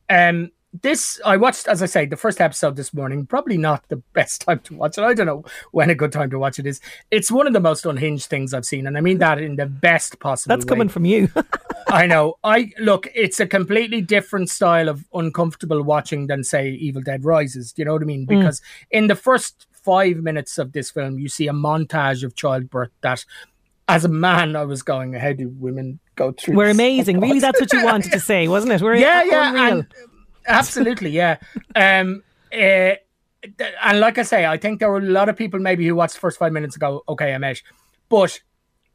Um, 0.09 0.51
this 0.83 1.21
I 1.25 1.37
watched, 1.37 1.69
as 1.69 1.85
I 1.85 1.87
say, 1.87 2.05
the 2.05 2.17
first 2.17 2.41
episode 2.41 2.75
this 2.75 2.93
morning. 2.93 3.27
Probably 3.27 3.57
not 3.57 3.89
the 3.91 3.97
best 4.13 4.41
time 4.41 4.59
to 4.65 4.75
watch 4.75 4.99
it. 4.99 5.05
I 5.05 5.15
don't 5.15 5.27
know 5.27 5.45
when 5.71 5.89
a 5.89 5.95
good 5.95 6.11
time 6.11 6.31
to 6.31 6.39
watch 6.39 6.59
it 6.59 6.67
is. 6.67 6.81
It's 7.13 7.31
one 7.31 7.47
of 7.47 7.53
the 7.53 7.61
most 7.61 7.87
unhinged 7.87 8.27
things 8.27 8.53
I've 8.53 8.67
seen, 8.67 8.87
and 8.89 8.99
I 8.99 9.01
mean 9.01 9.19
that 9.19 9.39
in 9.39 9.55
the 9.55 9.67
best 9.67 10.19
possible. 10.19 10.53
That's 10.57 10.65
coming 10.65 10.89
from 10.89 11.05
you. 11.05 11.29
I 11.89 12.07
know. 12.07 12.35
I 12.45 12.71
look. 12.79 13.09
It's 13.15 13.41
a 13.41 13.47
completely 13.47 14.01
different 14.01 14.51
style 14.51 14.89
of 14.89 15.05
uncomfortable 15.13 15.83
watching 15.83 16.27
than 16.27 16.45
say 16.45 16.71
Evil 16.71 17.03
Dead 17.03 17.25
Rises. 17.25 17.73
Do 17.73 17.83
you 17.83 17.87
know 17.87 17.95
what 17.95 18.03
I 18.03 18.07
mean? 18.07 18.27
Mm. 18.27 18.39
Because 18.39 18.63
in 18.91 19.07
the 19.07 19.15
first 19.15 19.67
five 19.73 20.17
minutes 20.17 20.59
of 20.59 20.73
this 20.73 20.91
film, 20.91 21.19
you 21.19 21.29
see 21.29 21.49
a 21.49 21.53
montage 21.53 22.25
of 22.25 22.35
childbirth 22.35 22.91
that. 23.03 23.25
As 23.87 24.03
a 24.07 24.09
man, 24.09 24.57
I 24.57 24.65
was 24.65 24.83
going, 24.83 25.13
"How 25.13 25.35
do 25.35 25.51
women 25.59 26.01
go 26.17 26.33
through?" 26.33 26.57
We're 26.57 26.69
this?" 26.69 26.77
amazing. 26.77 27.21
Really, 27.21 27.39
that's 27.39 27.61
what 27.61 27.71
you 27.71 27.85
wanted 27.93 28.13
to 28.13 28.21
say, 28.21 28.49
wasn't 28.49 28.73
it? 28.73 28.81
We're 28.81 28.95
yeah, 28.95 29.23
yeah, 29.25 29.69
and- 29.69 29.87
absolutely, 30.47 31.11
yeah. 31.11 31.37
Um, 31.77 32.23
th- 33.59 33.75
and 33.83 34.01
like 34.01 34.19
I 34.19 34.23
say, 34.23 34.47
I 34.47 34.57
think 34.57 34.81
there 34.81 34.91
were 34.91 34.99
a 34.99 35.03
lot 35.03 35.29
of 35.29 35.37
people 35.37 35.61
maybe 35.61 35.87
who 35.87 35.95
watched 35.95 36.15
the 36.15 36.21
first 36.21 36.39
five 36.39 36.53
minutes 36.53 36.77
ago, 36.77 37.03
okay, 37.09 37.35
I'm 37.35 37.45
out. 37.45 37.61
But 38.09 38.41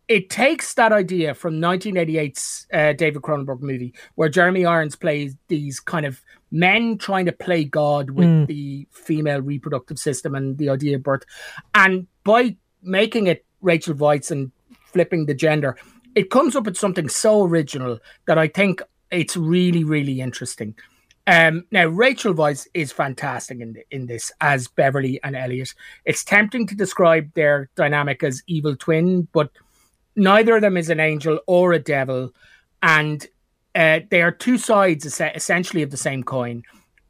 it 0.10 0.30
takes 0.32 0.74
that 0.74 0.92
idea 0.92 1.34
from 1.36 1.54
1988's 1.62 2.68
uh, 2.74 2.94
David 2.94 3.22
Cronenberg 3.22 3.62
movie, 3.62 3.94
where 4.16 4.28
Jeremy 4.28 4.66
Irons 4.66 4.96
plays 4.96 5.36
these 5.48 5.80
kind 5.80 6.06
of 6.06 6.20
men 6.52 6.98
trying 6.98 7.26
to 7.28 7.32
play 7.32 7.64
God 7.64 8.10
with 8.10 8.28
Mm. 8.28 8.48
the 8.48 8.88
female 8.92 9.42
reproductive 9.42 10.00
system 10.00 10.34
and 10.36 10.58
the 10.58 10.68
idea 10.70 10.96
of 10.96 11.04
birth. 11.04 11.24
And 11.76 12.08
by 12.24 12.58
making 12.82 13.28
it 13.28 13.46
Rachel 13.62 13.94
Weisz 13.94 14.32
and 14.32 14.52
flipping 14.92 15.28
the 15.28 15.36
gender, 15.36 15.78
it 16.16 16.32
comes 16.32 16.56
up 16.56 16.66
with 16.66 16.76
something 16.76 17.08
so 17.08 17.44
original 17.44 18.00
that 18.26 18.40
I 18.40 18.48
think 18.48 18.82
it's 19.12 19.38
really, 19.38 19.84
really 19.84 20.22
interesting. 20.22 20.76
Um, 21.28 21.66
now, 21.70 21.86
Rachel 21.86 22.34
Weisz 22.34 22.66
is 22.74 22.92
fantastic 22.92 23.60
in, 23.60 23.76
in 23.92 24.08
this 24.08 24.32
as 24.42 24.68
Beverly 24.68 25.20
and 25.24 25.36
Elliot. 25.36 25.76
It's 26.06 26.24
tempting 26.24 26.66
to 26.66 26.76
describe 26.76 27.32
their 27.36 27.70
dynamic 27.76 28.24
as 28.24 28.42
evil 28.48 28.76
twin, 28.76 29.28
but 29.34 29.52
neither 30.20 30.56
of 30.56 30.62
them 30.62 30.78
is 30.78 30.90
an 30.90 31.00
angel 31.00 31.40
or 31.48 31.74
a 31.74 31.80
devil. 31.80 32.34
And 32.84 33.26
uh, 33.76 34.02
they 34.10 34.22
are 34.22 34.32
two 34.32 34.58
sides 34.58 35.06
essentially 35.06 35.84
of 35.84 35.92
the 35.92 35.98
same 35.98 36.24
coin. 36.24 36.64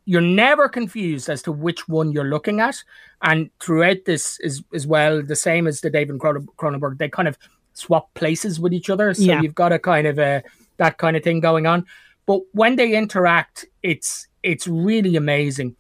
You're 0.06 0.22
never 0.22 0.70
confused 0.70 1.30
as 1.30 1.42
to 1.44 1.52
which 1.52 1.88
one 1.88 2.12
you're 2.12 2.24
looking 2.24 2.60
at. 2.60 2.84
And 3.22 3.50
throughout 3.60 4.06
this 4.06 4.40
is 4.40 4.64
as 4.74 4.88
well, 4.88 5.22
the 5.22 5.36
same 5.36 5.68
as 5.68 5.82
the 5.82 5.90
David 5.90 6.20
Cron- 6.20 6.48
Cronenberg, 6.58 6.98
they 6.98 7.10
kind 7.10 7.28
of 7.28 7.38
swap 7.74 8.14
places 8.14 8.60
with 8.60 8.74
each 8.74 8.90
other. 8.90 9.14
So 9.14 9.24
Yeah. 9.24 9.42
you've 9.42 9.56
got 9.56 9.72
a 9.72 9.80
kind 9.80 10.08
of 10.08 10.18
a 10.20 10.44
that 10.78 10.98
kind 10.98 11.16
of 11.18 11.24
thing 11.24 11.40
going 11.42 11.66
on. 11.68 11.86
But 12.26 12.42
when 12.54 12.76
they 12.76 12.96
interact, 12.96 13.66
it's 13.84 14.28
it's 14.44 14.68
really 14.68 15.16
amazing. 15.16 15.76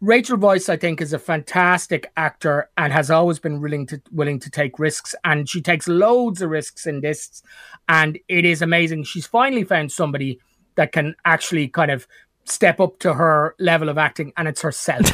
Rachel 0.00 0.38
Weisz, 0.38 0.70
I 0.70 0.76
think, 0.76 1.00
is 1.00 1.12
a 1.12 1.18
fantastic 1.18 2.10
actor 2.16 2.70
and 2.78 2.92
has 2.92 3.10
always 3.10 3.38
been 3.38 3.60
willing 3.60 3.86
to 3.86 4.00
willing 4.10 4.40
to 4.40 4.50
take 4.50 4.78
risks, 4.78 5.14
and 5.24 5.48
she 5.48 5.60
takes 5.60 5.86
loads 5.86 6.40
of 6.40 6.50
risks 6.50 6.86
in 6.86 7.02
this, 7.02 7.42
and 7.88 8.18
it 8.28 8.46
is 8.46 8.62
amazing. 8.62 9.04
She's 9.04 9.26
finally 9.26 9.64
found 9.64 9.92
somebody 9.92 10.40
that 10.76 10.92
can 10.92 11.14
actually 11.26 11.68
kind 11.68 11.90
of 11.90 12.06
step 12.44 12.80
up 12.80 12.98
to 13.00 13.12
her 13.12 13.54
level 13.58 13.90
of 13.90 13.98
acting, 13.98 14.32
and 14.38 14.48
it's 14.48 14.62
herself. 14.62 15.04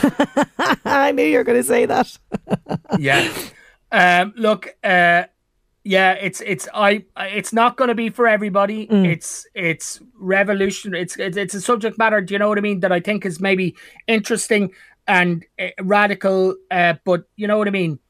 I 0.85 1.11
knew 1.11 1.25
you 1.25 1.39
were 1.39 1.45
going 1.45 1.61
to 1.61 1.67
say 1.67 1.87
that. 1.87 2.17
yeah. 2.99 3.29
Um, 3.91 4.35
look, 4.37 4.77
uh, 4.85 5.25
yeah, 5.87 6.13
it's 6.15 6.41
it's 6.41 6.69
I 6.75 7.05
it's 7.17 7.53
not 7.53 7.77
going 7.77 7.89
to 7.89 7.95
be 7.95 8.11
for 8.11 8.27
everybody. 8.27 8.89
Mm. 8.89 9.07
It's 9.07 9.47
it's 9.55 10.01
revolution. 10.19 10.95
It's, 10.95 11.17
it's 11.17 11.37
it's 11.37 11.55
a 11.55 11.61
subject 11.61 11.97
matter. 11.97 12.21
Do 12.21 12.35
you 12.35 12.41
know 12.41 12.49
what 12.49 12.59
I 12.59 12.61
mean? 12.61 12.81
That 12.81 12.91
I 12.91 12.99
think 12.99 13.25
is 13.25 13.41
maybe 13.41 13.77
interesting 14.09 14.73
and 15.07 15.47
uh, 15.61 15.69
radical. 15.81 16.57
Uh, 16.73 16.95
but 17.05 17.29
you 17.37 17.47
know 17.47 17.57
what 17.57 17.69
I 17.69 17.71
mean. 17.71 18.01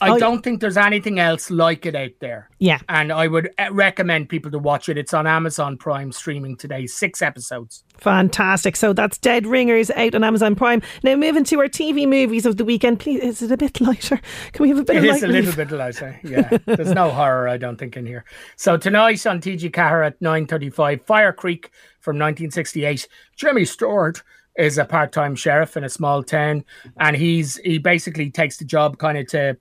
I 0.00 0.10
Oh, 0.10 0.18
don't 0.18 0.42
think 0.42 0.60
there's 0.60 0.76
anything 0.76 1.18
else 1.18 1.50
like 1.50 1.84
it 1.86 1.94
out 1.94 2.10
there. 2.20 2.48
Yeah. 2.58 2.78
And 2.88 3.12
I 3.12 3.26
would 3.26 3.50
uh, 3.58 3.68
recommend 3.72 4.28
people 4.28 4.50
to 4.50 4.58
watch 4.58 4.88
it. 4.88 4.96
It's 4.96 5.12
on 5.14 5.26
Amazon 5.26 5.76
Prime 5.76 6.10
streaming 6.12 6.56
today, 6.56 6.86
six 6.86 7.20
episodes. 7.22 7.84
Fantastic. 7.98 8.76
So 8.76 8.92
that's 8.92 9.18
Dead 9.18 9.46
Ringers 9.46 9.90
out 9.90 10.14
on 10.14 10.24
Amazon 10.24 10.54
Prime. 10.54 10.80
Now 11.02 11.16
moving 11.16 11.44
to 11.44 11.58
our 11.60 11.66
TV 11.68 12.08
movies 12.08 12.46
of 12.46 12.56
the 12.56 12.64
weekend. 12.64 13.00
Please, 13.00 13.20
is 13.22 13.42
it 13.42 13.52
a 13.52 13.56
bit 13.56 13.80
lighter? 13.80 14.20
Can 14.52 14.62
we 14.62 14.68
have 14.70 14.78
a 14.78 14.84
bit 14.84 14.96
It 14.96 14.98
of 15.00 15.04
is 15.04 15.10
light 15.10 15.22
a 15.22 15.26
relief? 15.28 15.44
little 15.56 15.64
bit 15.64 15.76
lighter. 15.76 16.20
Yeah, 16.24 16.58
there's 16.66 16.92
no 16.92 17.10
horror, 17.10 17.48
I 17.48 17.56
don't 17.56 17.76
think, 17.76 17.96
in 17.96 18.06
here. 18.06 18.24
So 18.56 18.76
tonight 18.76 19.26
on 19.26 19.40
TG4 19.40 20.06
at 20.06 20.20
9:35, 20.20 21.04
Firecreek 21.04 21.66
from 22.00 22.16
1968. 22.16 23.06
Jimmy 23.36 23.64
Stewart 23.64 24.22
is 24.56 24.78
a 24.78 24.84
part-time 24.84 25.34
sheriff 25.36 25.76
in 25.76 25.84
a 25.84 25.88
small 25.88 26.22
town, 26.22 26.64
and 26.98 27.16
he's 27.16 27.56
he 27.58 27.78
basically 27.78 28.30
takes 28.30 28.56
the 28.58 28.64
job 28.64 28.98
kind 28.98 29.18
of 29.18 29.26
to 29.28 29.56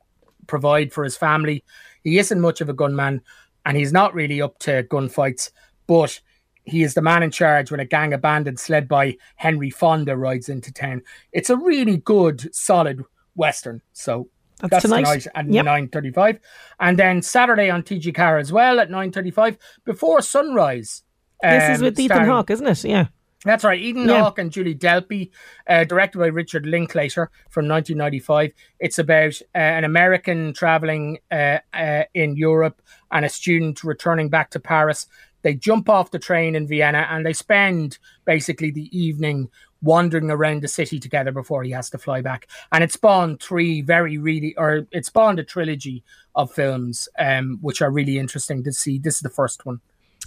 provide 0.50 0.92
for 0.92 1.04
his 1.06 1.16
family. 1.16 1.64
He 2.04 2.18
isn't 2.20 2.42
much 2.42 2.60
of 2.60 2.68
a 2.68 2.74
gunman, 2.74 3.22
and 3.66 3.78
he's 3.78 3.94
not 3.94 4.14
really 4.14 4.42
up 4.42 4.60
to 4.60 4.84
gunfights, 4.84 5.52
but 5.88 6.20
he 6.66 6.84
is 6.84 6.94
the 6.94 7.02
man 7.02 7.24
in 7.24 7.32
charge 7.32 7.72
when 7.72 7.80
a 7.80 7.86
gang 7.86 8.14
of 8.14 8.22
bandits 8.22 8.70
led 8.70 8.88
by 8.88 9.16
Henry 9.38 9.70
Fonda 9.70 10.16
rides 10.18 10.50
into 10.50 10.74
town. 10.74 11.02
It's 11.32 11.50
a 11.50 11.56
really 11.58 11.98
good, 11.98 12.54
solid 12.54 13.04
western. 13.36 13.82
So 13.94 14.28
That's 14.60 14.72
that's, 14.72 14.84
tonight. 14.84 15.04
tonight, 15.06 15.28
at 15.36 15.48
Yep. 15.54 15.66
nine 15.66 15.88
thirty-five, 15.88 16.40
and 16.80 17.00
then 17.00 17.22
Saturday 17.22 17.70
on 17.70 17.84
TG4 17.84 18.40
as 18.42 18.52
well 18.52 18.80
at 18.80 18.92
nine 18.92 19.12
thirty-five 19.12 19.58
before 19.86 20.22
sunrise. 20.22 21.04
This 21.42 21.70
is 21.70 21.80
um, 21.80 21.86
with 21.86 22.00
Ethan 22.00 22.16
starring- 22.18 22.30
Hawke, 22.32 22.50
isn't 22.52 22.68
it? 22.68 22.84
Yeah. 22.84 23.08
That's 23.46 23.64
right. 23.64 23.80
Ethan 23.80 24.10
Yeah. 24.10 24.24
Hawke 24.24 24.40
and 24.40 24.52
Julie 24.52 24.76
Delpy, 24.76 25.32
uh, 25.68 25.86
directed 25.86 26.20
by 26.20 26.28
Richard 26.28 26.66
Linklater 26.66 27.32
from 27.50 27.68
1995. 27.68 28.52
It's 28.80 29.00
about 29.00 29.42
uh, 29.56 29.60
an 29.60 29.86
American 29.86 30.54
traveling 30.54 31.20
uh, 31.32 31.60
uh, 31.74 32.04
in 32.14 32.36
Europe 32.36 32.82
and 33.12 33.24
a 33.24 33.30
student 33.30 33.84
returning 33.84 34.30
back 34.30 34.50
to 34.52 34.60
Paris. 34.60 35.08
They 35.42 35.56
jump 35.56 35.88
off 35.88 36.12
the 36.12 36.20
train 36.20 36.54
in 36.54 36.68
Vienna 36.68 37.08
and 37.10 37.26
they 37.26 37.32
spend 37.32 37.98
basically 38.26 38.72
the 38.72 38.90
evening 38.98 39.50
wandering 39.82 40.30
around 40.30 40.62
the 40.62 40.68
city 40.68 41.00
together 41.00 41.32
before 41.32 41.64
he 41.64 41.72
has 41.72 41.90
to 41.92 41.98
fly 41.98 42.20
back. 42.20 42.50
And 42.74 42.84
it 42.84 42.92
spawned 42.92 43.42
three 43.42 43.82
very, 43.82 44.18
really, 44.18 44.54
or 44.58 44.86
it 44.92 45.06
spawned 45.06 45.40
a 45.40 45.46
trilogy 45.46 46.04
of 46.36 46.52
films, 46.52 47.08
um, 47.18 47.60
which 47.62 47.82
are 47.82 47.90
really 47.90 48.18
interesting 48.18 48.66
to 48.66 48.74
see. 48.74 49.00
This 49.00 49.16
is 49.16 49.22
the 49.22 49.30
first 49.30 49.66
one. 49.66 49.80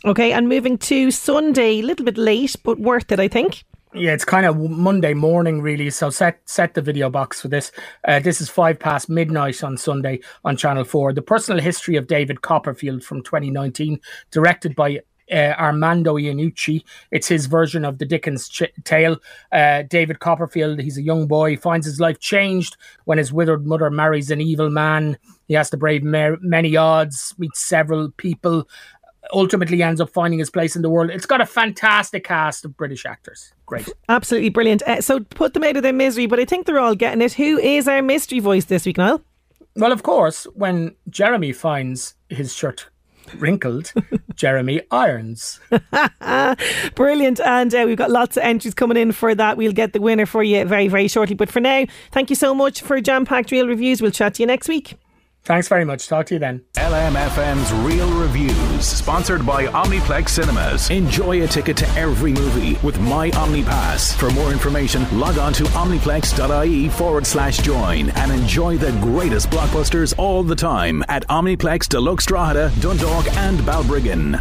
Okay, 0.04 0.32
and 0.32 0.48
moving 0.48 0.78
to 0.78 1.12
Sunday, 1.12 1.78
a 1.78 1.82
little 1.82 2.04
bit 2.04 2.18
late, 2.18 2.56
but 2.64 2.78
worth 2.80 3.12
it, 3.12 3.20
I 3.20 3.28
think. 3.28 3.64
Yeah, 3.94 4.14
it's 4.14 4.24
kind 4.24 4.46
of 4.46 4.58
Monday 4.58 5.12
morning, 5.14 5.60
really. 5.60 5.90
So 5.90 6.08
set 6.10 6.40
set 6.46 6.74
the 6.74 6.80
video 6.80 7.10
box 7.10 7.40
for 7.40 7.48
this. 7.48 7.70
Uh, 8.08 8.20
this 8.20 8.40
is 8.40 8.48
five 8.48 8.80
past 8.80 9.10
midnight 9.10 9.62
on 9.62 9.76
Sunday 9.76 10.20
on 10.44 10.56
Channel 10.56 10.84
Four. 10.84 11.12
The 11.12 11.22
personal 11.22 11.62
history 11.62 11.96
of 11.96 12.06
David 12.06 12.40
Copperfield 12.42 13.04
from 13.04 13.22
2019, 13.22 14.00
directed 14.30 14.74
by. 14.74 15.00
Uh, 15.30 15.54
Armando 15.56 16.16
Iannucci. 16.16 16.82
It's 17.10 17.28
his 17.28 17.46
version 17.46 17.86
of 17.86 17.96
the 17.96 18.04
Dickens 18.04 18.50
ch- 18.50 18.70
tale. 18.84 19.16
Uh, 19.50 19.82
David 19.82 20.18
Copperfield, 20.18 20.80
he's 20.80 20.98
a 20.98 21.02
young 21.02 21.26
boy, 21.26 21.56
finds 21.56 21.86
his 21.86 22.00
life 22.00 22.18
changed 22.18 22.76
when 23.06 23.16
his 23.16 23.32
withered 23.32 23.64
mother 23.64 23.88
marries 23.88 24.30
an 24.30 24.42
evil 24.42 24.68
man. 24.68 25.16
He 25.48 25.54
has 25.54 25.70
to 25.70 25.78
brave 25.78 26.02
ma- 26.02 26.36
many 26.42 26.76
odds, 26.76 27.34
meets 27.38 27.60
several 27.60 28.10
people, 28.10 28.68
ultimately 29.32 29.82
ends 29.82 30.00
up 30.00 30.10
finding 30.10 30.38
his 30.38 30.50
place 30.50 30.76
in 30.76 30.82
the 30.82 30.90
world. 30.90 31.10
It's 31.10 31.26
got 31.26 31.40
a 31.40 31.46
fantastic 31.46 32.24
cast 32.24 32.64
of 32.64 32.76
British 32.76 33.06
actors. 33.06 33.52
Great. 33.66 33.88
Absolutely 34.08 34.50
brilliant. 34.50 34.82
Uh, 34.82 35.00
so 35.00 35.20
put 35.20 35.54
them 35.54 35.64
out 35.64 35.76
of 35.76 35.82
their 35.82 35.92
misery, 35.92 36.26
but 36.26 36.38
I 36.38 36.44
think 36.44 36.66
they're 36.66 36.78
all 36.78 36.94
getting 36.94 37.22
it. 37.22 37.32
Who 37.34 37.58
is 37.58 37.88
our 37.88 38.02
mystery 38.02 38.38
voice 38.38 38.66
this 38.66 38.86
week, 38.86 38.98
Niall? 38.98 39.22
Well, 39.76 39.92
of 39.92 40.02
course, 40.02 40.44
when 40.54 40.94
Jeremy 41.08 41.52
finds 41.52 42.14
his 42.28 42.54
shirt 42.54 42.88
wrinkled, 43.38 43.92
Jeremy 44.34 44.82
irons. 44.90 45.60
Brilliant. 46.94 47.40
And 47.40 47.74
uh, 47.74 47.84
we've 47.86 47.96
got 47.96 48.10
lots 48.10 48.36
of 48.36 48.42
entries 48.42 48.74
coming 48.74 48.96
in 48.96 49.12
for 49.12 49.34
that. 49.34 49.56
We'll 49.56 49.72
get 49.72 49.92
the 49.92 50.00
winner 50.00 50.26
for 50.26 50.42
you 50.42 50.64
very, 50.64 50.88
very 50.88 51.08
shortly. 51.08 51.34
But 51.34 51.50
for 51.50 51.60
now, 51.60 51.86
thank 52.10 52.30
you 52.30 52.36
so 52.36 52.54
much 52.54 52.82
for 52.82 53.00
jam 53.00 53.24
packed 53.24 53.50
Reel 53.50 53.66
Reviews. 53.66 54.02
We'll 54.02 54.10
chat 54.10 54.34
to 54.34 54.42
you 54.42 54.46
next 54.46 54.68
week. 54.68 54.96
Thanks 55.44 55.66
very 55.66 55.84
much. 55.84 56.06
Talk 56.06 56.26
to 56.26 56.34
you 56.34 56.40
then. 56.40 56.62
LMFM's 56.74 57.72
Reel 57.84 58.10
Reviews, 58.12 58.86
sponsored 58.86 59.44
by 59.44 59.66
Omniplex 59.66 60.28
Cinemas. 60.28 60.88
Enjoy 60.90 61.42
a 61.42 61.48
ticket 61.48 61.76
to 61.78 61.88
every 61.90 62.32
movie 62.32 62.78
with 62.84 63.00
My 63.00 63.30
OmniPass. 63.30 64.14
For 64.14 64.30
more 64.30 64.52
information, 64.52 65.06
log 65.18 65.38
on 65.38 65.52
to 65.54 65.64
omniplex.ie 65.64 66.88
forward 66.90 67.26
slash 67.26 67.58
join 67.58 68.10
and 68.10 68.30
enjoy 68.30 68.76
the 68.76 68.92
greatest 69.00 69.50
blockbusters 69.50 70.14
all 70.16 70.44
the 70.44 70.56
time 70.56 71.04
at 71.08 71.26
Omniplex 71.28 71.88
Deluxe 71.88 72.26
Drogheda, 72.26 72.70
Dundalk, 72.80 73.26
and 73.36 73.58
Balbriggan. 73.60 74.40